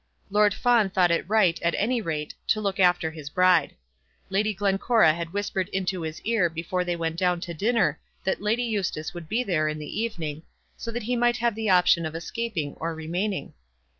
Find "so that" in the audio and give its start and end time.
10.75-11.03